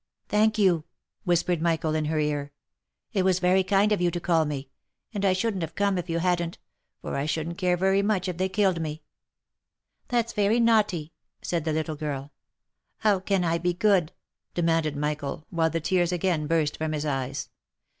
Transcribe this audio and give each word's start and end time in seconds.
"Thank 0.29 0.57
you!" 0.57 0.85
whispered 1.25 1.61
Michael 1.61 1.93
in 1.93 2.05
her 2.05 2.17
ear," 2.17 2.53
It 3.13 3.21
was 3.23 3.37
very 3.37 3.63
kind 3.63 3.91
of 3.91 4.01
you 4.01 4.09
to 4.09 4.19
call 4.19 4.45
me— 4.45 4.71
and 5.13 5.23
I 5.23 5.33
shouldn't 5.33 5.61
have 5.61 5.75
come 5.75 5.99
if 5.99 6.09
you 6.09 6.17
hadn't— 6.17 6.57
for 7.03 7.15
I 7.15 7.27
shouldn't 7.27 7.59
care 7.59 7.77
very 7.77 8.01
much 8.01 8.27
if 8.27 8.37
they 8.37 8.49
killed 8.49 8.81
me."" 8.81 9.03
That's 10.07 10.33
very 10.33 10.59
naughty!" 10.59 11.13
said 11.43 11.65
the 11.65 11.73
little 11.73 11.95
girl." 11.97 12.31
How 13.01 13.19
can 13.19 13.43
I 13.43 13.59
be 13.59 13.75
good?" 13.75 14.11
demanded 14.55 14.95
Michael, 14.95 15.45
while 15.51 15.69
the 15.69 15.79
tears 15.79 16.11
again 16.11 16.47
burst 16.47 16.77
from 16.77 16.93
his 16.93 17.05
eyes. 17.05 17.49